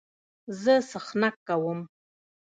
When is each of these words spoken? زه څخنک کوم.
زه 0.61 0.73
څخنک 0.91 1.35
کوم. 1.47 1.79